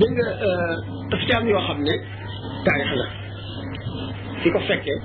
[0.00, 0.28] dégg nga
[1.10, 1.94] daf ci am yoo xam ne
[2.64, 3.06] taarix la
[4.40, 4.96] ki ko fekkee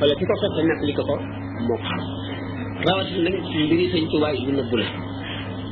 [0.00, 1.14] wala ki ko fekkee nekk li ko ko
[1.66, 2.02] moo ko xam
[2.86, 4.88] rawatina nag ci mbiri sëñ Tuubaa yi nëbbu la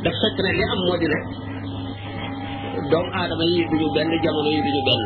[0.05, 1.19] daf fekk ne li am moo di ne
[2.91, 5.03] doomu aadama yi duñu benn jamono yi duñu benn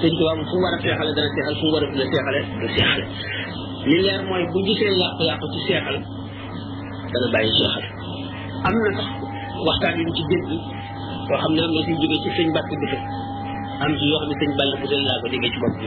[0.00, 2.38] sëñ Tuubaa fu mu war a seexale dana seexal fu mu war a dina seexale
[2.42, 3.04] dana seexale
[3.88, 5.96] li leer mooy bu gisee yàqu-yàqu ci seexal
[7.12, 7.84] dana bàyyi seexal
[8.66, 9.08] am na sax
[9.66, 10.80] waxtaan yu ñu ci dégg
[11.32, 13.00] koo xam ne nag ñoo siy jógee ci sëñ Mbàkke ko déggee
[15.54, 15.86] ci bopp bi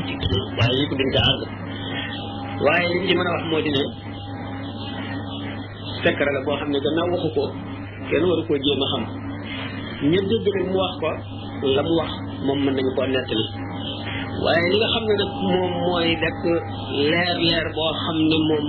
[2.59, 3.71] waaye yëpp a moo di
[6.45, 7.43] boo xam ne gannaaw waxu ko
[8.09, 9.03] kenn a xam
[10.11, 11.09] ña dégg nag mu wax ko
[11.75, 11.81] la
[14.45, 16.39] waaye nga xam ne nag moom mooy rek
[17.11, 18.65] leer leer boo xam ne moom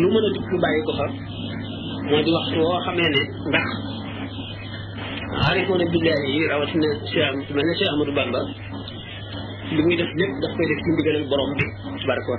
[0.00, 1.06] lu mën a dikk bàyyi ko fa
[2.10, 3.20] moo di wax woo xamee ne
[3.50, 3.68] ndax
[5.46, 8.40] aarifoona billaahi yi rawatina Cheikh Amadou mel ne Cheikh Amadou Bamba
[9.74, 11.64] li muy def lépp daf koy def ci ndigalal borom bi
[12.00, 12.38] tabaraka wa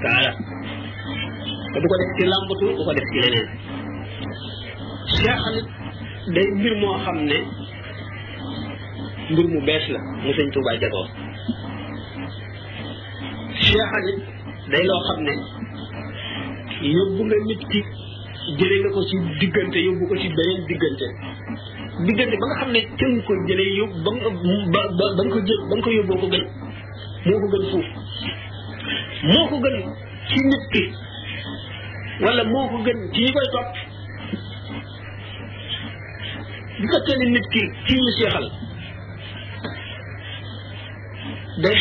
[1.72, 3.48] te du ko def ci làmbatu du ko def ci leneen
[5.16, 5.68] Cheikh nit
[6.36, 7.38] day mbir moo xam ne
[9.32, 11.08] mbir mu bees la mu sëñ Tuubaa jagoo
[13.64, 14.20] Cheikh nit
[14.72, 15.34] day loo xam ne
[16.96, 17.80] yóbbu nga nit ki
[18.58, 21.08] jële nga ko ci diggante yóbbu ko ci beneen diggante
[22.06, 25.74] diggante ba nga xam ne ca nga ko ba nga ba nga ko jël ba
[25.84, 26.46] ko yóbboo ko gën
[27.28, 27.88] moo ko gën fuuf
[29.30, 29.76] moo ko gën
[30.30, 30.84] ci nit ki
[32.26, 33.70] wala moo ko gën ci ñi koy topp
[37.20, 38.46] bu nit ki ci ñu seexal
[41.62, 41.80] day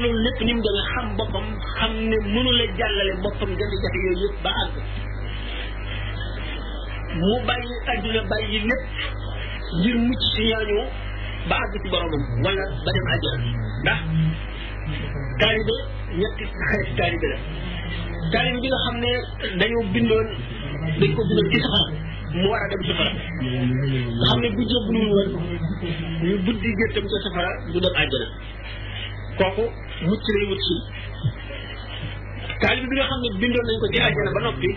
[0.00, 1.44] ne lépp ni mu demee xam boppam
[1.76, 4.72] xam ne mënula jàllale boppam jafe-jafe yooyu yëpp ba àgg
[7.20, 8.84] mu bàyyi àdduna bàyyi lépp
[9.78, 10.80] ngir mucc si ñooñu
[11.48, 13.38] ba àgg ci boromam wala ba dem àjjana
[13.82, 14.00] ndax
[15.40, 15.76] taalibe
[16.20, 17.28] ñetti xarit taalibe
[18.32, 19.10] la bi nga xam ne
[19.60, 20.26] dañoo bindoon
[21.00, 21.84] dañ ko bindoon ci safara
[22.40, 23.12] mu war a dem safara
[24.26, 24.96] xam ne bu woon
[26.24, 27.94] ñu buddi gëttam ca safara du dem
[29.40, 29.64] kooku
[30.04, 30.74] mucc lay wut si
[32.60, 34.68] bi nga xam ne bindoon nañ ko ci àjjana ba noppi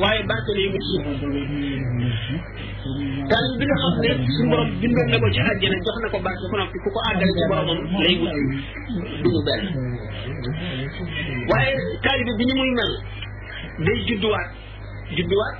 [0.00, 0.96] waaye barke lay wut si
[3.30, 6.18] taalib bi nga xam ne suñu borom bindoon na ko ci àjjana jox na ko
[6.26, 9.64] barke ba noppi ku ko àggale ci boromam lay wut si duñu benn
[11.50, 12.92] waaye taalib bi ñu muy mel
[13.86, 14.48] day judduwaat
[15.16, 15.56] judduwaat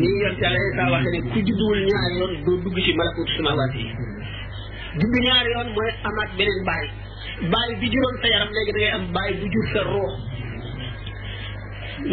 [0.00, 3.30] nii yoon ci àlla saa waxee ne ku judduwul ñaar yoon doo dugg ci malakutu
[3.36, 3.86] samawaat yi
[4.98, 6.84] juddu ñaari yoon mooy amaat beneen baay
[7.52, 10.10] baay bi juróon sa yaram léegi da am baay bu jur sa ruux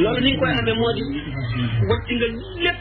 [0.02, 1.04] loolu ni ñu koy amee moo di
[1.90, 2.28] wàcc nga
[2.64, 2.80] lépp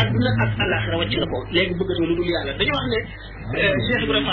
[0.00, 2.98] adduna ak àllaaxira wàcc nga ko léegi bëggatoo lu dul yàlla dañu wax ne
[3.60, 4.32] eh, Cheikh Ibrahima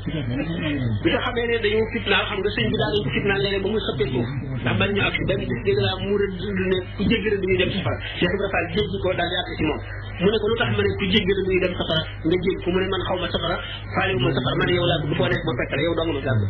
[0.00, 3.62] bi nga xamee ne dañoo fitnaal xam nga sëñ bi daal dañ ko fitnaal léeg-léeg
[3.64, 4.28] ba muy xëppee suuf
[4.64, 7.40] ndax ban ñu ak si benn bis dégg laa mu rëdd ne ku jéggi rek
[7.44, 9.78] dañuy dem safara Cheikh Ibrahima Fall jéggi si moom
[10.20, 12.58] mu ne ko lu tax ma ne ku jéggi rek dañuy dem safara nga jégg
[12.64, 13.56] ko ne man xaw ma safara
[13.94, 15.94] faale wu ma safara ma ne yow laa bu foo nekk ma fekk la yow
[16.00, 16.44] dong ma gàgg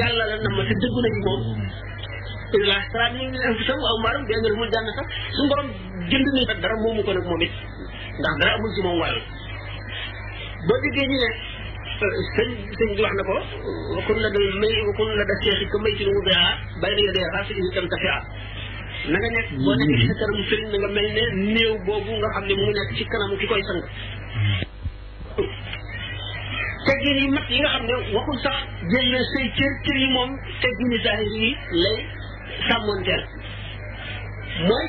[0.00, 1.42] yàlla la na ma te dëggu na ci moom
[2.52, 5.06] ila siratin anfusahum aw maarahum bi anna lahumul janna sax
[5.36, 5.68] suñu borom
[6.12, 7.52] jënd ni sax dara moomu ko nag moom it
[8.20, 9.16] ndax dara amul ci moom wàll
[10.68, 11.28] boo déggee ñu ne
[12.36, 12.48] sëñ
[12.78, 13.34] sëñ wax na ko
[14.06, 16.48] kun la ko may ci lu mu baa
[16.80, 17.44] bay na yodee xaa
[19.08, 23.62] na kanamu na nga mel boobu nga xam ne mu nekk ci kanam ki koy
[23.68, 23.80] sang
[26.88, 28.56] teggin yi mat yi nga xam ne waxul sax
[28.90, 30.30] jël na say cër cër yi moom
[30.60, 31.48] teggin yi zahir yi
[31.84, 31.96] lay
[32.66, 33.22] sàmmoonteel
[34.68, 34.86] mooy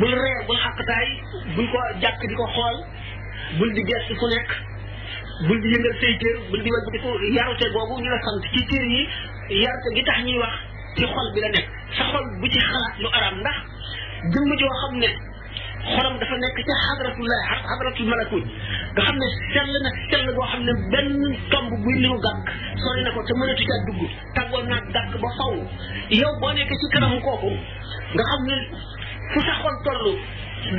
[0.00, 1.06] bul reer bul xàqtaay
[1.56, 2.76] bul ko jàkk di ko xool
[3.58, 4.48] bul di gestu fu nekk
[5.46, 8.40] bul di yëngal say cër bul di wàllu di ko yarute boobu ñu la sant
[8.52, 9.02] ci cër yi
[9.62, 10.54] yarute gi tax ñuy wax
[10.96, 11.66] ci xol bi la nekk
[11.96, 13.58] sa xol bu ci xalaat lu araam ndax
[14.32, 15.08] jëmm joo xam ne
[15.92, 18.44] xolam dafa nekk ca xadratullah xadratul malakut
[18.94, 21.10] nga xam ne sell na sell boo xam ne benn
[21.52, 22.40] tomb buy li mu gàkk
[22.82, 24.00] sori na ko te mënatu caa dugg
[24.36, 25.52] tàggoon naa gàkk ba faw
[26.20, 27.50] yow boo nekk ci kanamu kooku
[28.14, 28.56] nga xam ne
[29.32, 30.06] fu sa xol toll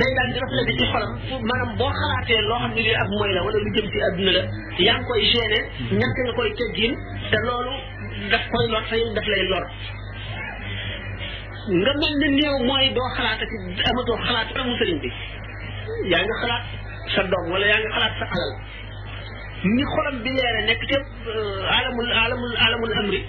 [0.00, 1.12] day daal di reflété ci xolam
[1.48, 4.32] maanaam boo xalaatee loo xam ne lii ak mooy la wala lu jëm ci adduna
[4.38, 4.42] la
[4.86, 5.60] yaa ngi koy gêné
[6.02, 6.94] ñàkk nga koy teggin
[7.30, 7.74] te loolu
[8.30, 9.66] daf koy lor te yow daf lay lor
[11.78, 13.56] nga mel ne néew mooy doo xalaat ci
[13.90, 15.08] amatoo xalaat amu sëriñ bi
[16.12, 16.64] yaa ngi xalaat
[17.14, 18.50] sa doom wala yaa ngi xalaat sa alal
[19.74, 23.20] ni xolam bi leere nekk te euh, alamul alamul alamul amri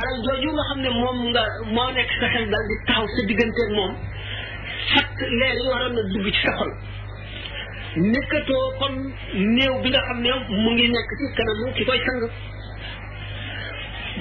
[0.00, 1.42] alal jooju nga xam ne moom nga
[1.74, 3.92] moo nekk sa xel daal di taxaw sa digganteeg moom
[4.92, 5.10] fat
[5.40, 6.70] leer yi waroon na dugg ci sa xol
[8.12, 8.94] nekkatoo kon
[9.56, 10.30] néew bi nga xam ne
[10.64, 12.18] mu ngi nekk ci kanamu ki koy sang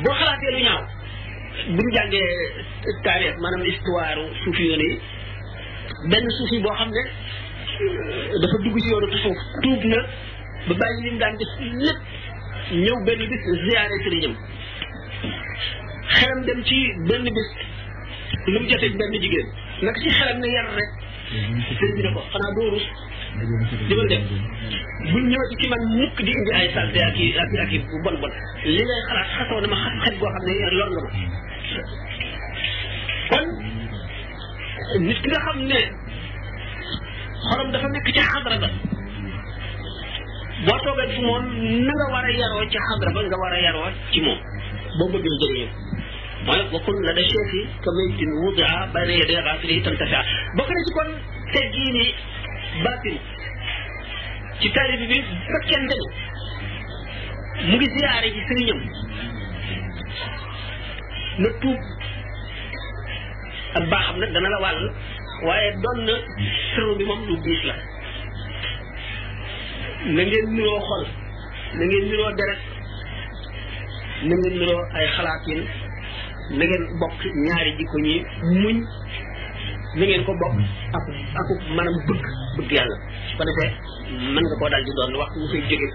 [0.03, 0.83] boo xalaatee lu ñaaw
[1.67, 2.31] bu ñu jàngee
[3.03, 4.95] taarix maanaam histoire suufi yoon yi
[6.11, 7.01] benn suufi boo xam ne
[8.41, 9.97] dafa dugg ci yoonu tasawuf tuub na
[10.67, 11.51] ba bàyyi li mu daan def
[11.85, 11.99] lépp
[12.83, 14.33] ñëw benn bis ziyaare sëriñam
[16.17, 16.75] xelam dem ci
[17.09, 17.49] benn bis
[18.51, 19.47] lu mu joteeg benn jigéen
[19.85, 21.59] naka ci xelam ne yar rek mm-hmm.
[21.79, 22.69] sëriñ ko xanaa doo
[23.39, 24.21] di ko def
[25.11, 27.77] buñ ñëw ci man mukk di indi ay salte ak i ak i ak i
[28.03, 28.31] bon bon
[28.69, 31.11] li ngay xalaat xasoo dama xas xet boo xam ne lor nga ma
[33.29, 33.45] kon
[35.07, 35.79] nit ki nga ne
[37.49, 38.69] xorom dafa nekk ci xadra ba
[40.67, 41.43] boo toogee fu moom
[41.87, 44.39] na nga war a yaroo ci xadra ba nga war a yaroo ci moom
[44.99, 45.67] boo bëggee jëriñu
[46.45, 50.21] mooy bokkul la da chefi ka maytin wudia bayna yaday xaasili tam tafia
[50.57, 51.09] bokk na ci kon
[51.53, 52.07] teggiini
[52.79, 53.17] baatin
[54.61, 56.09] ci taalibi bi bu fekkente ni
[57.69, 58.79] mu ngi ziyaare ci sëriñam
[61.41, 61.79] na tuub
[63.77, 64.81] ak baaxam nag dana la wàll
[65.47, 66.13] waaye doon na
[66.73, 67.75] sëru bi moom lu diis la
[70.15, 71.03] na ngeen niroo xol
[71.77, 72.61] na niroo deret
[74.27, 75.61] na ngeen niroo ay xalaatin
[76.57, 76.65] na
[76.99, 78.15] bokk ñaari jikko ñi
[78.63, 78.77] muñ
[79.97, 80.65] li ngeen ko bokk mm.
[80.95, 81.03] ak
[81.39, 82.25] ak maanaam bëgg
[82.57, 82.95] bëgg yàlla
[83.27, 83.43] su ko
[84.35, 85.87] man nga koo daal di doon wax mu koy jóge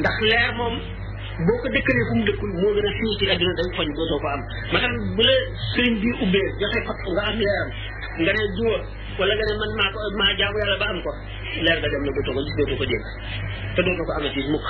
[0.00, 0.74] ndax leer moom
[1.46, 4.20] boo ko dëkkalee fu mu dëkkul moo gën a fii ci àdduna dañ fañ dootoo
[4.22, 4.40] ko am
[4.72, 5.34] maanaam bu la
[5.72, 7.68] sëriñ bi ubbee joxe fat nga am leeram
[8.22, 8.76] nga ne jiwa
[9.18, 9.98] wala nga ne man maa ko
[10.40, 11.10] jaamu yàlla ba am ko
[11.66, 12.54] leer ga dem na dootoo ko gis
[13.74, 14.68] te dootoo ko amati mukk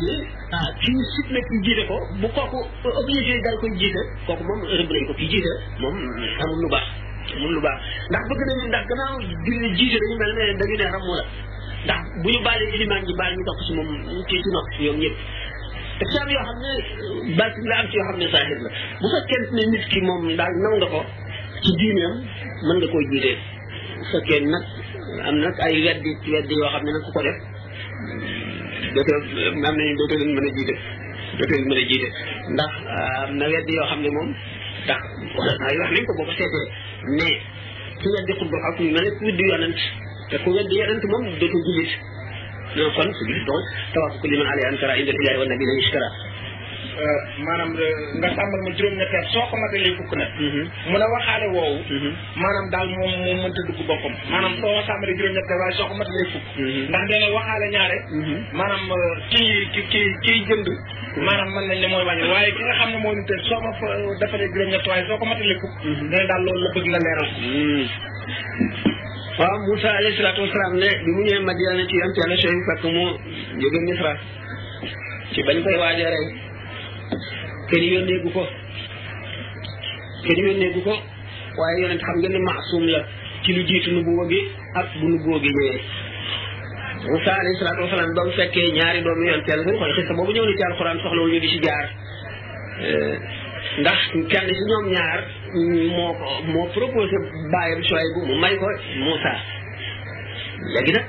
[0.00, 0.12] li
[0.56, 2.58] ah kii sib na kii ko bu kooku
[3.02, 5.94] obligé dal koy jiite kooku moom rëbb nañ ko kii jiite moom
[6.44, 6.86] amul lu baax
[7.36, 7.78] amul lu baax
[8.12, 11.24] ndax bëgg nañu ndax gannaaw di jiite dañu mel ne dañu ne ramu la
[11.84, 13.88] ndax bu ñu baalee ilimaan ji baal ñu topp si moom
[14.28, 15.16] ci ci nopp ñoom ñëpp
[15.98, 16.70] te ci yoo xam ne
[17.38, 18.68] baatin la am ci yoo xam ne saahir la
[19.00, 21.00] bu fekkente ne nit ki moom daal na nga ko
[21.62, 22.14] ci diineem
[22.66, 23.36] mën nga koo jiitee
[23.98, 24.64] bu fekkee nag
[25.28, 27.38] am nag ay weddi weddi yoo xam ne nag ku ko def
[28.94, 29.20] dootoo
[29.60, 30.74] nañu dootoo mën a jiite
[31.36, 32.12] dootoo leen
[32.54, 34.30] ndax ah, am na weddi yoo xam ne moom
[34.84, 35.00] ndax
[36.06, 36.66] ko boo ko seetee
[37.18, 37.36] mais
[38.00, 39.80] ci weddi xutbul xaw ma ne weddi yonent
[40.34, 41.92] te ku weddi yonent moom dootul jullit
[42.76, 43.64] loolu kon su jullit donc
[43.94, 46.08] tawax ku liman alay antara indal ilahi wa nabi la ishtara
[46.94, 49.30] euh, maanaam euh, nga sàmbal ma juróom ñetti at
[52.42, 55.86] maanaam daal moom moom mënta dugg boppam maanaam soo sàmbalee juróom ñetti at waaye soo
[55.90, 56.82] ko matalee fukk mhm.
[56.90, 58.36] ndax dana waxaale ñaare mhm.
[58.58, 60.80] maanaam euh, kii ki ki kiy jënd mhm.
[61.28, 63.60] maanaam mën nañ ne mooy wàññi waaye ki nga xam ne moo ni te soo
[63.66, 63.70] ma
[64.24, 65.74] defalee juróom ñetti waaye soo ko matalee fukk
[66.10, 67.30] dana daal loolu la bëgg nga leeral
[69.38, 72.82] waaw Moussa alayhi salaatu wasalaam ne bi mu ñëwee Madiana ci yonte yàlla Soyib fekk
[72.94, 73.04] mu
[73.60, 74.12] jóge Misra
[75.32, 76.26] ci bañ koy waajee rey
[77.70, 78.42] kenn yónnee gu ko
[80.24, 80.94] kenn yónnee gu ko
[81.58, 83.00] waaye yonent xam ngeen maasum la
[83.42, 84.40] ci lu jiitu nubuwa gi
[84.78, 85.78] ak bu nubuwa gi ñëwee
[87.10, 90.32] Moussa alayhi salaatu wasalaam ba mu fekkee ñaari doomu yonte yàlla suñu xool xis boobu
[90.32, 91.86] ñëw na ci alxuraan soxla wu ñu di ci jaar
[93.78, 93.98] ndax
[94.30, 95.18] kenn si ñoom ñaar
[95.96, 97.16] moo ko moo proposé
[97.52, 98.66] bàyyam Suwaybu mu may ko
[99.02, 99.32] Moussa
[100.74, 101.06] léegi nag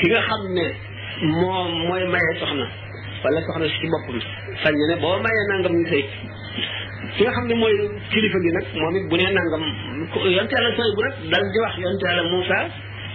[0.00, 0.64] ki nga xam ne
[1.40, 2.66] moo mooy maye soxna
[3.24, 4.16] wala soxna si ci boppam
[4.62, 6.04] sañ ne boo mayee nangam ñu sëy
[7.16, 7.74] ki nga xam ne mooy
[8.12, 9.62] kilifa gi nag moom it bu nee nangam
[10.36, 12.58] yonte yàlla Suwaybu nag dal di wax yonte yàlla Moussa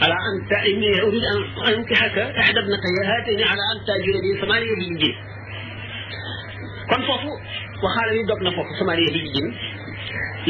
[0.06, 1.40] ala an ta inni urid an
[1.74, 5.10] ankihaka ihda ibnatayya haatayni ala an taajura bi samaaniya bi
[6.88, 7.34] kon foofu
[7.82, 9.48] waxaale ni dog na foofu samaani yi di jin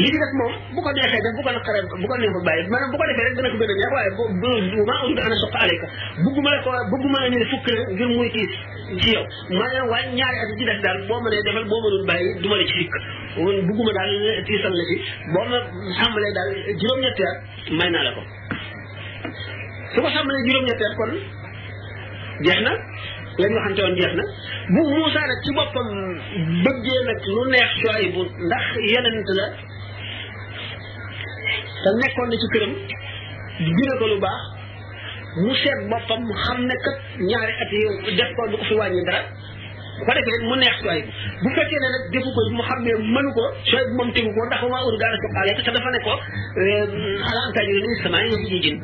[0.00, 2.62] li ci def moom bu ko neexee def bu ko naqaree bu ko neexul bàyyi
[2.72, 3.92] maanaam bu ko defee rek dana ko gën a neex
[4.24, 5.86] waaye maa uriidu an ashuqqa alayka
[6.24, 8.52] bugguma la ko bugguma la ne fukk la ngir muy tiis
[9.02, 9.24] ci yow
[9.60, 12.56] maanaam waaye ñaari at ci def daal boo mënee defal boo mënul bàyyi du ma
[12.60, 12.92] la ci sikk
[13.68, 14.12] bugguma daal
[14.48, 14.96] tiisal la ci
[15.34, 15.58] boo ma
[16.00, 17.36] xàmbalee daal juróom-ñetti at
[17.78, 18.22] may naa la ko
[19.94, 21.12] su ko xàmbalee juróom-ñetti at kon
[22.46, 22.72] jeex na
[23.38, 25.88] lañ waxante woon jeex na bu Moussa nag ci boppam
[26.64, 29.46] bëggee nag lu neex Suayb bu ndax yonent la
[31.82, 32.72] te nekkoon na ci këram
[33.78, 34.40] dina ko lu baax
[35.42, 36.98] mu seet boppam xam ne kat
[37.30, 39.20] ñaari at yi def ko du ko fi wàññi dara
[39.98, 41.04] bu ko defee mu neex Suayb
[41.42, 44.42] bu fekkee ne nag defu ko mu xam ne mënu ko Suayb moom tegu ko
[44.50, 46.12] ndax wa maa uriidu an asbiqa alayka te dafa ne ko
[46.60, 48.78] euh, alaa an taajuranii minas samaa'i wa ardi jin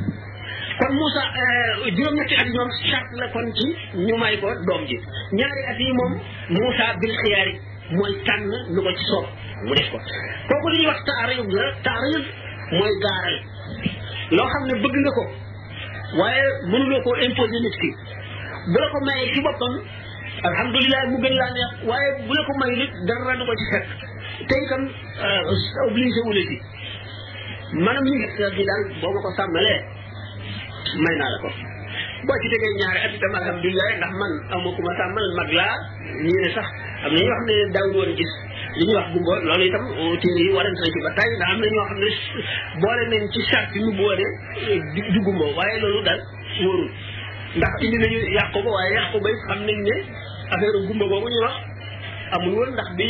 [0.78, 3.66] kon Moussa euh, juróom-ñetti at ñoom charte la kon ci
[4.07, 4.97] ñu may ko doom ji
[5.38, 6.12] ñaari at yi moom
[6.50, 7.52] Moussa bil xiyaari
[7.97, 9.26] mooy tànn lu ko ci soob
[9.66, 9.99] mu def ko
[10.50, 11.64] kooku li ñuy wax taarayub la
[12.78, 13.37] mooy gaaral
[14.37, 15.25] loo xam ne bëgg nga ko
[16.19, 17.90] waaye mënuloo koo imposer nit ki
[18.73, 19.75] bu la ko mayee ci boppam
[20.49, 23.64] alhamdulilah mu gën laa neex waaye bu la ko mayul it dara du ko ci
[23.71, 23.87] fekk
[24.50, 26.57] te itam euh, obligé wu la ci
[27.78, 29.94] maanaam ñu ngi daal boo ma ko sàmmalee
[31.03, 31.51] may naa la ko
[32.27, 35.75] boo ci tegee ñaari at itam alhamdulilah ndax man amu ku ma tàmmal mag laa
[36.25, 36.67] ñii ne sax
[37.05, 38.33] am na ñoo xam ne daawul gis
[38.79, 39.85] li ñuy wax gumba loolu itam
[40.23, 42.09] téere yi warante nañ ci ba tey ndax am na ñoo xam ne
[42.83, 44.27] boole nañ ci charte bi ñu boole
[45.13, 46.21] du gumba waaye loolu daal
[46.63, 46.89] wóorul
[47.59, 49.97] ndax indi nañu yàqu ba waaye yàqu ba xam nañ ne
[50.55, 51.57] affaire gumba boobu ñuy wax
[52.35, 53.07] amul woon bi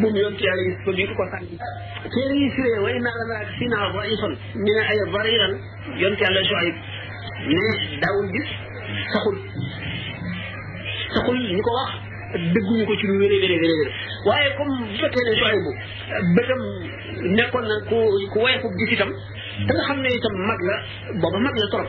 [0.00, 1.56] buum yoon ci yàlla gis ko bii ko sànni
[2.12, 5.40] téere yi firee way naa la naa
[6.58, 6.72] ay
[7.46, 7.62] ne
[8.02, 8.50] daawul gis
[9.12, 9.36] saxul
[11.14, 11.90] saxul ñu ko wax
[12.52, 13.86] dëgguñu ko ci lu wéree wéree wéree
[14.26, 15.72] waaye comme bu fekkee ne sooy bu
[16.34, 16.60] bëtam
[17.38, 17.96] nekkoon na ku
[18.32, 19.10] ku woyefu gis itam
[19.66, 20.76] te nga xam ne itam mag la
[21.22, 21.88] booba mag la trop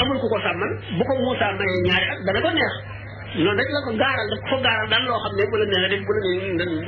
[0.00, 2.74] amul ku ko sàmmal bu ko Moussa mayee ñaari at dana ko neex
[3.34, 5.90] noonu rek la ko gaaral daf ko gaaral daal loo xam ne bu la neexee
[5.94, 6.12] def bu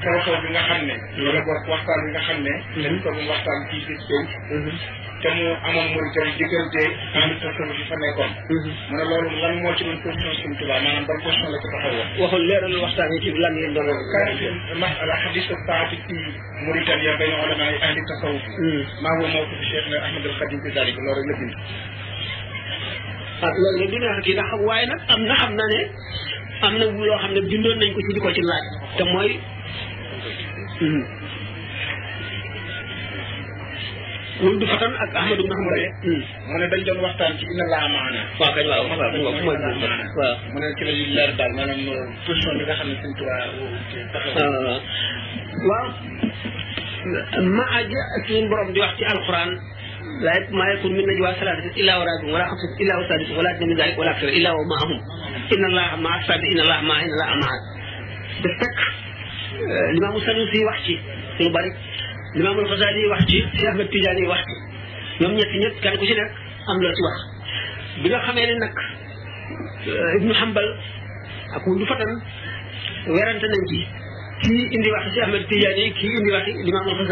[0.03, 0.93] coow bi nga xam ne.
[0.95, 1.25] Mhm.
[1.27, 2.53] wala boog waxtaan bi nga xam ne.
[2.83, 4.29] dañ ko mu waxtaan fii ci pénc.
[4.51, 4.71] Mhm.
[5.21, 6.83] te mu amoon Mauritanie diggante.
[7.21, 8.31] amit tasawuf bi fa nekkoon.
[8.55, 8.69] Mhm.
[8.91, 12.19] mu ne loolu lan moo ci doon position suñu tubaab maanaam ban ko taxawoo.
[12.21, 14.01] waxul leeral waxtaan yi ci lan ngeen doon wax.
[14.11, 16.15] kan masala xadis saati ci
[16.65, 18.43] Mauritanie benn ulama yi ahli tasawuf.
[19.03, 21.53] maa ngi moo ko Cheikh na Ahmad al Khadim Tijani bi loolu la bind.
[23.47, 25.79] ah loolu nag dina waaye nag am na xam na ne
[26.67, 28.65] am na loo xam ne bindoon nañ ko di ko ci laaj
[28.99, 29.31] te mooy.
[30.75, 31.03] Mm-hmm.
[34.43, 35.79] loolu du fatan ak Ahmadu ibn Hanbal
[36.51, 40.57] mu ne dañ doon waxtaan ci inna laa maana waaw kañ waaw waaw waaw mu
[40.59, 43.43] ne ci la yu leer daal maanaam euh, position bi nga xam ne Sëñ Tuubaa
[44.11, 44.79] taxaw ah, ah, ah.
[45.63, 45.87] waaw
[47.55, 47.95] maa ji
[48.27, 49.49] suñu borom di wax ci alquran
[50.27, 53.49] la maa yakun min najwaa salaasatin illaa wa raabihim wala xamsatin illaa wa saadisuhum wala
[53.55, 54.93] adnaa min zaalika wala akthara illaa wa huwa ma'ahum
[55.55, 59.03] inna allaha ma'a as-saadiqiina inna allaha ma'a inna allaha ma'a
[59.63, 60.95] limaamu Sanusi wax ci
[61.39, 61.69] lu bari
[62.35, 64.53] limaamul Xasaali wax ci Cheikh Ahmed Tidiane wax ci
[65.19, 66.31] ñoom ñett ñett kenn ku ci nekk
[66.69, 67.17] am loo ci wax
[68.03, 68.73] bi nga xamee ne nag
[69.87, 70.67] euh, Ibnu Hanbal
[71.55, 72.11] ak wundu fatan
[73.15, 73.79] werante nañ ci
[74.43, 77.07] kii indi wax ci Ahmed Tidiane yi kii indi wax ci limaamul Ahmed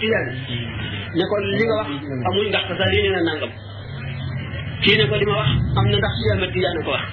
[0.00, 0.30] Tidiane
[1.16, 1.88] ne ko li wax
[2.30, 3.52] amul ndax Xasaali yi nee nangam
[4.82, 6.26] kii ko li ma wax am na ndax si
[6.86, 7.04] ko wax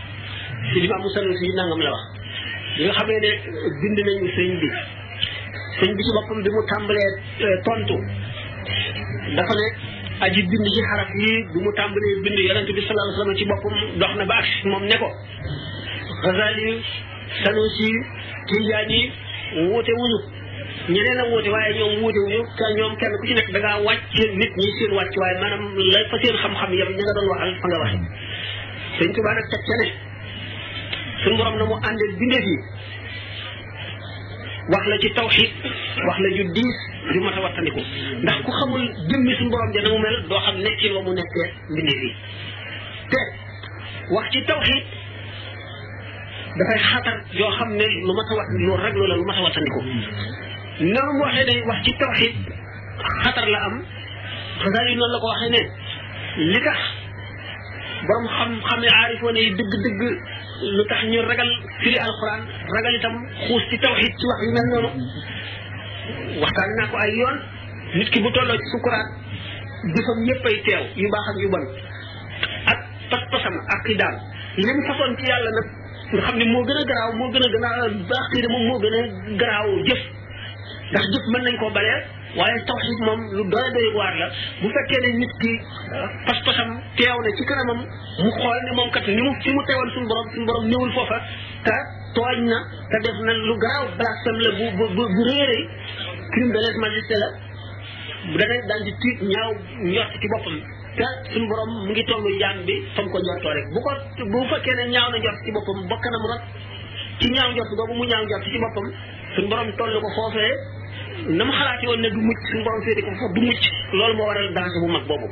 [0.73, 2.03] si li ma amul solo si nangam la wax.
[2.77, 3.31] li nga xamee ne
[3.81, 4.67] bind nañu sëñ bi
[5.79, 7.09] sëñ bi ci boppam bi mu tàmbalee
[7.65, 7.95] tontu
[9.37, 9.65] dafa ne
[10.25, 13.45] aji bind ci xaraf yi bi mu tàmbalee bind yonent bi sallallahu alayhi wasallam ci
[13.53, 15.09] boppam dox na ba ak moom ne ko
[16.23, 16.69] Ghazali
[17.41, 17.89] Sanusi
[18.49, 18.99] Tijaani
[19.67, 20.19] wuute oh, wuñu.
[20.89, 22.19] ñeneen a wuute waaye ñoom wuute
[22.77, 25.99] ñoom kenn ku ci nekk da ngaa wàcc nit ñi seen wàcc waaye maanaam la
[26.09, 28.07] fa seen xam-xam yam ña nga doon waxal fa nga waxe mm.
[28.97, 29.87] sëñ Tuubaa nag teg ca ne
[31.21, 32.57] suñu borom na mu ànde bindeef yi
[34.71, 35.51] wax la ci tawxiid
[36.07, 36.77] wax la ju diis
[37.13, 37.81] ju mat a wattandiku
[38.23, 40.17] ndax ku xamul jëmmi suñu borom ja na mu mel
[41.05, 42.11] mu nekkee mbindeef yi
[43.11, 43.21] te
[44.13, 44.79] wax ci dafay
[46.87, 49.81] xatar yoo xam ne lu mat a wat loolu rek loola lu mat a wattandiku
[49.93, 50.01] mm.
[50.79, 52.33] noonu mu waxee ne wax ci tawxid
[53.23, 53.75] xatar la am
[54.63, 55.61] xasaar yi noonu la ko waxee ne
[56.51, 56.79] li tax
[58.07, 60.01] borom xam-xam ne aarifoon yi dëgg-dëgg
[60.77, 62.41] lu tax ñu ragal firi alquran
[62.75, 62.95] ragal
[63.47, 64.89] xuus ci tawxid ci wax yu mel noonu
[66.41, 67.37] waxtaan naa ko ay yoon
[67.95, 69.09] nit ki bu tolloo ci sukuraat
[69.95, 71.65] jëfam yépp ay teew yu baax ak yu bon
[72.71, 72.79] ak
[73.11, 74.15] pas-pasam ak i daal
[74.63, 75.67] li mu façon ci yàlla nag
[76.11, 79.01] nga xam ne moo gën a garaaw moo gën a gën a moo gën a
[79.41, 80.03] garaaw jëf
[80.93, 81.99] ndax jëf mën nañ koo balee
[82.37, 84.27] waaye tawxiid moom lu doy doy waar la
[84.61, 85.51] bu fekkee ne nit ki
[85.97, 87.79] ah, pas-pasam teew na ci kanamam
[88.23, 90.91] mu xool ne moom kat ni mu fi mu teewal suñu borom suñu borom ñëwul
[90.97, 91.17] foofa
[91.65, 91.75] te
[92.15, 92.57] tooñ na
[92.91, 94.39] te def na lu garaaw blasphème
[98.35, 98.93] la daal di
[99.33, 99.51] ñaaw
[99.89, 100.57] njort ci boppam
[100.97, 103.91] te suñu borom mu ngi tollu jaam bi fa mu ko njortoo rek bu ko
[104.31, 106.43] bu fekkee ne ñaaw na njort ci boppam ba kanam rot
[107.19, 108.87] ci ñaaw njort boobu mu ñaaw njort ci boppam
[109.35, 110.53] suñu borom toll ko foofee
[111.27, 113.61] na mu xalaati woon ne du mucc suñu borom féete ko foofu du mucc
[113.97, 115.27] loolu moo a danger bu mag boobu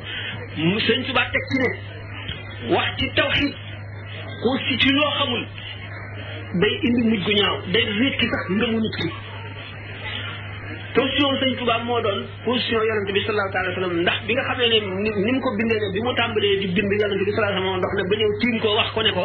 [0.56, 1.70] mu sëñ Tuba teg ci ne
[2.74, 3.52] wax ci tawxiid
[4.42, 5.42] ko si ci loo xamul
[6.60, 9.08] day indi mujj gu ñaaw day wéet ki sax ngëmu nit ki
[10.94, 14.42] position sëñ Tuba moo doon position yonente bi sallallahu alayhi wa sallam ndax bi nga
[14.48, 14.78] xamee ne
[15.24, 17.98] ni mu ko bindee ne bi mu tàmbalee di bind yonente bi sallallahu alayhi wa
[17.98, 19.24] ne ba ñëw tiim ko wax ko ne ko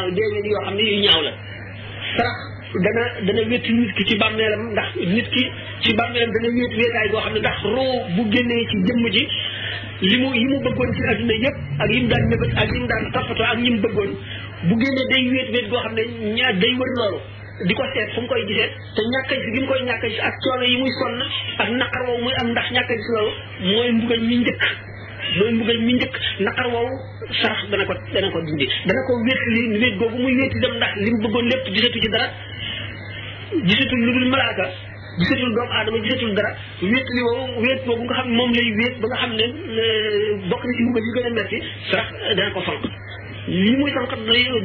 [0.64, 1.32] xam ne yu ñaaw la
[2.16, 2.36] sarax
[2.84, 5.42] dana dana wétti nit ki ci bàmmeelam ndax nit ki
[5.82, 9.22] ci bàmmeelam dana wéet wéetaay goo xam ne ndax roo bu génnee ci jëmm ji
[10.00, 12.86] li mu yi mu bëggoon ci adduna yëpp ak yi mu daan mébét ak yi
[12.88, 14.10] daan toppatoo ak ñi bëggoon
[14.68, 16.02] bu génnee day wéet wéet goo xam ne
[16.36, 17.20] ñaar day wër loolu
[17.68, 20.18] di ko seet fu mu koy gisee te ñàkk si gi mu koy ñàkk si
[20.20, 21.14] ak coono yi muy sonn
[21.58, 23.32] ak naqar woowu muy am ndax ñàkk si loolu
[23.72, 24.89] mooy mbugal mi njëkk
[25.20, 26.14] mooy mu mi njëkk
[26.46, 26.90] naqar woowu
[27.40, 30.74] sarax dana ko dana ko dindi dana ko wéet li wéet googu muy wéeti dem
[30.78, 32.26] ndax li mu bëggoon lépp di gisatu ci dara
[33.52, 34.66] di gisatu lu dul malaaka
[35.20, 36.50] gisatul doomu aadama gisatul dara
[36.82, 37.80] wéet li woo wéet
[38.16, 41.58] xam moom lay wéet xam ne euh, bokk na ci mbugal yu gën a metti
[41.90, 42.60] sarax dana ko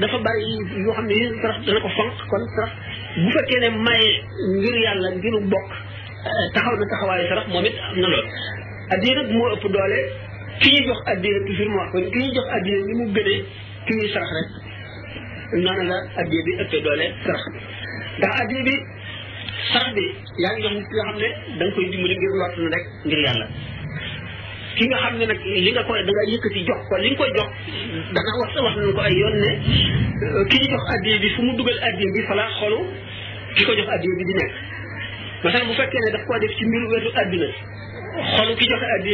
[0.04, 0.52] dafa bari
[0.84, 2.72] yoo xam ne sarax dana ko fanq kon sarax
[3.24, 4.12] bu fekkee ne maye
[4.58, 5.70] ngir yàlla ngiru bokk
[6.30, 8.26] euh, taxaw na taxawaayu sarax moom it am na lool
[8.94, 10.02] addee nag moo ëpp doole
[10.60, 13.40] ki ñuy jox addiya toujours mu wax ko ki ñuy jox addiya ni mu gënee
[13.86, 14.48] ki ñuy sarax rek
[15.64, 17.60] noonu la addiya bi ëppee doole sarax bi
[18.20, 18.72] ndax addiya bi
[19.72, 20.06] sarax bi
[20.42, 23.20] yaa ngi jox nga xam ne da nga koy dimbali ngir lott na rek ngir
[23.26, 23.48] yàlla
[24.78, 27.18] ki nga xam ne nag li nga koy da nga yëkkati jox ko li nga
[27.22, 27.50] koy jox
[28.16, 29.52] dana wax wax nañ ko ay yoon ne
[30.24, 32.80] euh, ki ñu jox addiya bi fu mu dugal addiya bi laa xolu
[33.56, 34.54] ki ko jox addiya bi di nekk
[35.44, 37.50] masalan bu fekkee ne daf koo def ci mbiru wetu adduna
[38.36, 39.12] xolu ki joxe addi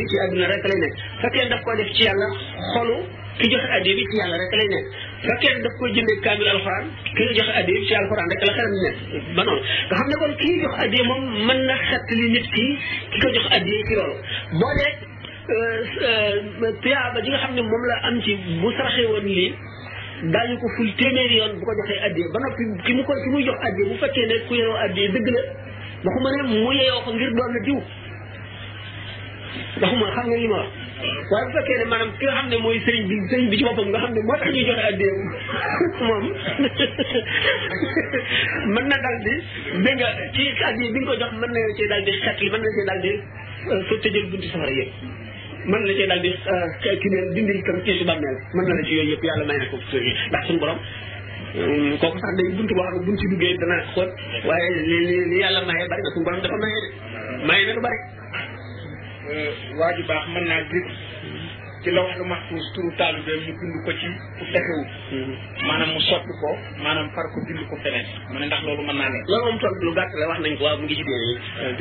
[0.00, 2.28] bi ci àdduna rek lay nekk fekkee daf ko def ci yàlla
[2.72, 2.96] xolu
[3.38, 4.86] ki joxe addi bi ci yàlla rek lay nekk
[7.16, 7.22] ki
[7.66, 8.40] bi ci alxuraan rek
[11.08, 12.64] moom mën na xett li nit ki
[13.12, 14.16] ki ko jox addi ci loolu
[14.60, 14.72] boo
[15.56, 15.80] euh,
[16.62, 16.86] euh,
[17.30, 18.30] nga xam ne moom la am ci
[18.60, 19.50] bu saraxee woon lii
[20.32, 23.28] daañu ko ful téeméeri yoon bu ko joxee addi ba noppi ki mu koy ki
[23.32, 25.40] muy jox addi bu fekkee ne ku yoroo addi dëgg la
[26.04, 27.80] waxuma ne mu yeyoo ko ngir doon na diw
[29.80, 32.56] waxuma xam nga li ma wax waaye bu fekkee ne maanaam ki nga xam ne
[32.64, 35.14] mooy sëriñ bi sëriñ bi ci boppam nga xam ne moo tax ñuy joxe addee
[36.08, 36.26] moom
[38.74, 39.34] mën na daal di
[39.84, 42.48] dégg nga ci addee bi nga ko jox mën na cee daal di xet li
[42.52, 43.12] mën na cee daal di
[43.66, 44.92] soo euh, tëjal buntu safara yëpp
[45.70, 48.78] mën na cee daal di euh, kii ne dindi tam ci su bàmmeel mën na
[48.80, 52.72] la ci yëpp yàlla may na ko ndax suñu borom euh, kooku sax day buntu
[52.76, 54.10] boo xam ne buntu duggee dana xóot
[54.48, 55.00] waaye li
[55.32, 56.56] li yàlla maye bari na suñu borom dafa
[57.48, 58.00] maye de na lu bari
[59.26, 60.88] Euh, waa ju baax mën naa gis
[61.82, 64.06] ci lawxul mahfuus turu taalibeem mu bind ko ci
[64.38, 65.34] ku texewu mhm.
[65.66, 66.50] maanaam mu soppi ko
[66.84, 69.58] maanaam far ko bind ko feneen mu ne ndax loolu mën naa ne loolu moom
[69.62, 71.80] tontu lu la wax nañ ko mu ngi ci téere euh,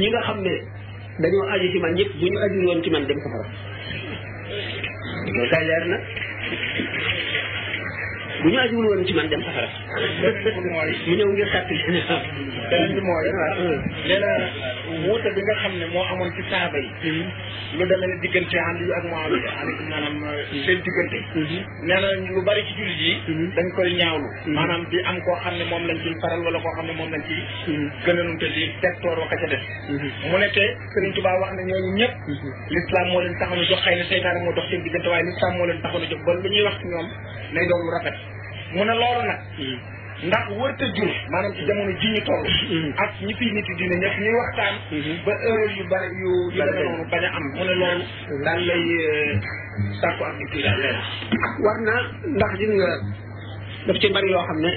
[0.00, 0.52] ñi nga xam ne
[1.22, 3.46] dañoo aju ci man ñëpp bu ñu aju woon ci man dem safara
[5.26, 5.96] loolu kay leer na
[8.44, 9.66] bu ñu ajuwul woon ci man dem safara.
[9.96, 11.82] mu ñëw ngir xàtti li
[15.34, 16.90] bi nga xam ne moo amoon ci saaba yi.
[17.00, 17.24] Hmm.
[17.78, 20.60] lu demee ne diggante Aliyu ak Muawiya alaykum maanaam euh, hmm.
[20.64, 21.18] seen diggante.
[21.32, 21.46] Hmm.
[21.88, 24.28] nee na bari ci jullit dañ koy ñaawlu.
[24.56, 27.10] maanaam di am koo xam ne moom lañ ciy faral wala koo xam ne moom
[27.14, 27.40] lañ ciy.
[28.04, 29.64] gën a nunte di tegtoor wa ka ca des.
[30.30, 32.12] mu ne te Serigne Touba wax na ñooñu ñëpp.
[32.72, 35.52] l'islam moo leen taxoon a jox xëy na seytaane moo dox seen diggante waaye l'islam
[35.56, 37.06] moo leen taxoon a jox ba lu ñuy wax ñoom
[37.56, 38.32] nay doon lu rafet.
[38.76, 39.40] mu ne loolu nag
[40.28, 42.92] ndax wërta jur maanaam ci jamono ji ñu toll mm-hmm.
[43.04, 45.16] ak ñi fi nit dina ñëpp waxtaan mm-hmm.
[45.26, 48.42] ba erreur yu bari yu yu demee bañ a am mu loolu mm-hmm.
[48.44, 49.38] daal lay euh,
[50.00, 51.94] sàkku ak di war na
[52.36, 52.90] ndax gis nga
[54.00, 54.70] ci bari loo xam ne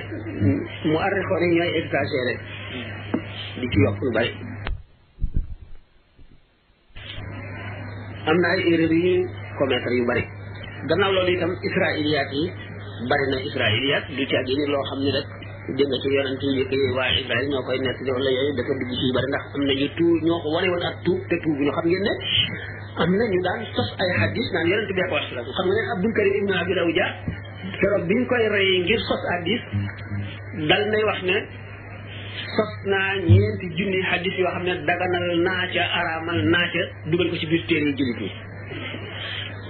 [0.91, 2.33] mu arrixoon yi ñooy exagéré
[3.59, 4.31] di ci yokk lu bari
[8.29, 9.25] am na ay erreur yu
[9.59, 10.23] commettre yu bari
[10.89, 12.66] gannaaw loolu itam israiliyaat yi
[13.05, 15.27] bari na israiliyaat du caagi ni loo xam ne rek
[15.77, 18.91] jënga ci yonent yi njëkk yi waa Israël ñoo koy nekk wala yooyu dafa dugg
[18.99, 21.71] ci bari ndax am nañu tuub ñoo ko wane woon ak tuub te tuub ñu
[21.77, 22.13] xam ngeen ne
[23.01, 26.13] am nañu daan sos ay hadis naan yonent bi ko wax la xam ne Abdul
[26.17, 27.05] Karim ibnu Abil Awja
[27.79, 29.61] keroog biñ koy rey ngir sos hadis
[30.69, 31.37] dal nay wax ne
[32.55, 36.81] sos naa ñeenti junni hadis yoo xam ne daganal naa ca araamal naa ca
[37.11, 38.29] dugal ko ci biir téere jullit yi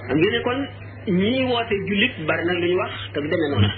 [0.08, 0.62] xam ngeen kon
[1.12, 3.70] ñii woote jullit bari na lu ñu wax te du demee noonu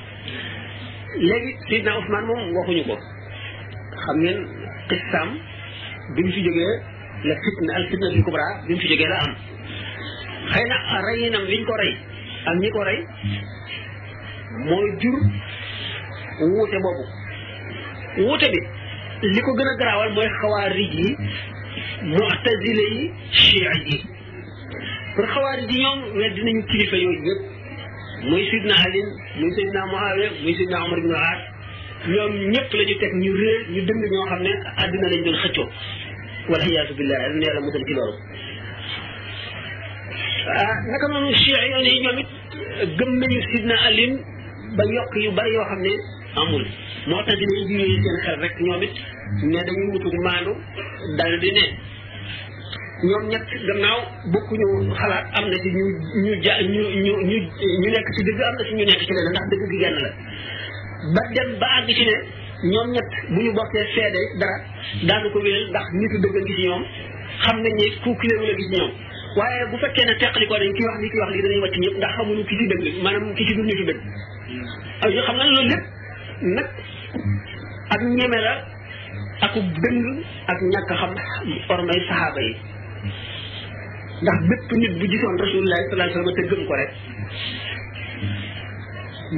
[1.28, 2.96] léegi Seydina Ousmane moom waxuñu ko
[4.04, 4.40] xam ngeen
[4.90, 5.30] xissaam
[6.14, 6.74] bi mu fi jógee
[7.28, 9.32] la fitna al fitna bil kubra bi mu fi jógee la am
[10.52, 11.92] xëy na reyinam liñ ko rey
[12.50, 13.00] ak ñi ko rey
[14.68, 15.18] mooy jur
[16.52, 17.04] wuute boobu
[18.26, 18.60] wuute bi
[19.34, 21.10] li ko gën a garaawal mooy xawaarij yi
[22.12, 23.04] mu'tazile yi
[23.38, 23.98] chia yi
[25.16, 27.42] pour xawaari ji ñoom weddi nañ kilifa yooyu yëpp
[28.30, 29.02] muy Sidna Ali
[29.40, 31.40] muy Sidna Muawiya muy Sidna Omar ibn Aas
[32.14, 35.38] ñoom ñëpp la ñu teg ñu réer ñu dënd ñoo xam ne àddina lañ doon
[35.44, 35.66] xëccoo
[36.52, 38.16] wala iyaasu billaah yal na yàlla musal ci loolu
[40.56, 40.74] ah
[41.12, 41.32] noonu
[43.52, 44.06] Sidna Ali
[44.78, 45.92] ba yokk yu bari yoo xam ne
[46.42, 46.64] amul
[47.08, 48.84] moo tax dinañ jiwee seen xel rek ñoom
[49.52, 50.54] ne dañuy wutu maandu
[51.18, 51.64] dal ne
[53.04, 54.00] ñoom ñett gannaaw
[54.34, 55.82] bokkuñu xalaat am na ci ñu
[56.24, 57.38] ñu ñu ñu
[57.80, 59.98] ñu nekk ci dëgg am na ci ñu nekk ci leneen ndax dëgg gi genn
[60.04, 60.12] la
[61.16, 62.16] ba dem ba àgg ci ne
[62.72, 64.58] ñoom ñett bu ñu bokkee seede dara
[65.08, 66.84] daanu ko wéyal ndax nitu dëgg a ñoom
[67.44, 68.10] xam nañ ne ku
[69.38, 71.98] waaye bu fekkee ne teqalikoo dañ ki wax lii ki wax lii dañuy wàcc ñëpp
[72.00, 74.00] ndax xamuñu ki ci dëgg maanaam ki ci du nitu dëgg
[77.96, 78.54] ak ñeme la
[79.46, 79.54] ak
[80.50, 81.12] ak ñàkk xam
[81.70, 82.56] ormay saxaaba yi
[84.24, 86.92] ndax bépp nit bu gisoon rasulullah sallallahu alayhi wa sallam te gëm ko rek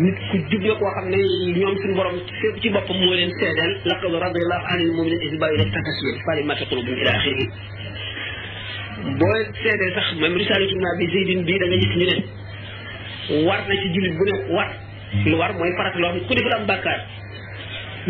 [0.04, 1.20] nit ku jub la koo xam ne
[1.58, 5.70] ñoom suñu borom fépp ci boppam moo leen seedeel laqad radiyallahu anil mu'minina iz bay'uhum
[5.76, 7.48] tahta ash-shajara fa'alima qulubuhum ila akhirih
[9.20, 12.16] boo seedee sax même risaalatu naa bi Zeydin bii da nga gis ñu ne
[13.48, 14.70] war na ci jullit bu ne war
[15.30, 17.00] lu war mooy farata loo xam ne ku def la am bàkkaar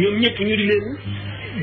[0.02, 0.88] ñoom ñëpp ñu di leen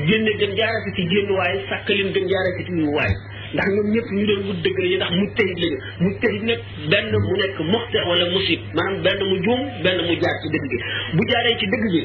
[0.07, 3.13] génne gën jaaree ci génn waaye sàkk leen gën jaaree ci tuuti waay
[3.53, 6.59] ndax ñoom ñëpp ñu doon wut dëgg yi ndax mu tëyit lañu mu tëyit nag
[6.91, 10.65] benn mu nekk muxte wala musib maanaam benn mu juum benn mu jaar ci dëgg
[10.71, 10.77] bi
[11.17, 12.01] bu jaaree ci dëgg bi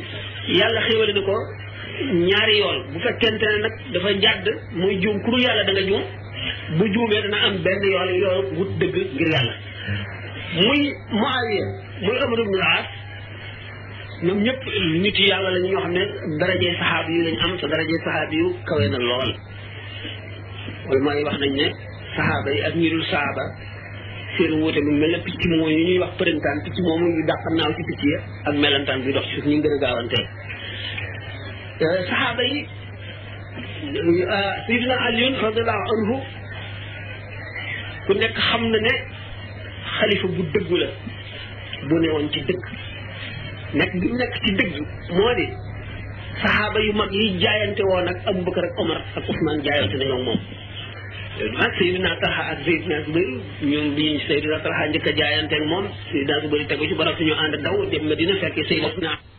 [0.59, 1.37] yàlla xéwale ko
[2.29, 4.45] ñaari yoon bu fekkente ne nag dafa jàdd
[4.81, 6.03] muy juum ku dul yàlla da juum
[6.79, 9.55] bu juumee dana am benn yoon yoon wut dëgg ngir yàlla
[10.65, 10.81] muy
[11.21, 11.65] Muawiya
[12.05, 12.87] muy Amr ibn al-As
[14.25, 14.63] ñoom ñëpp
[15.03, 16.03] nit yàlla lañu ñoo xam ne
[16.41, 19.33] darajee saxaab yu lañ am te darajee saxaab yu kawe lool
[20.89, 21.67] loolu mooy wax nañ ne
[22.17, 23.45] saxaaba yi ak ñi dul saxaaba
[24.37, 27.73] seen wuute mu mel picc mooy yu ñuy wax përëntaan picc moomu yu dàq naaw
[27.77, 28.19] ci picc ya
[28.49, 30.25] ak melantaan bi dox suuf ñu gën a gaawantee
[31.85, 32.59] euh, saxaaba yi
[34.21, 36.17] euh, Sayyidina Ali radiyallahu anhu
[38.07, 38.95] ku nekk xam na ne
[39.97, 40.89] xalifa bu dëggu la
[41.89, 42.65] bu ne woon ci dëgg
[43.79, 44.75] nekk bi nekk ci dëgg
[45.17, 45.47] moo di
[46.43, 50.41] saxaaba yu mag yi jaayante woon ak Abubakar ak Omar ak Ousmane jaayante nañoo moom
[51.39, 56.37] Sayyidina Talha ak Sayyidina Zubair ñun bi Sayyidina Talha ñu ka jaayante ak mom Sayyidina
[56.47, 59.34] Zubair tagu ci barap ñu and daw dem Medina fekk Sayyidina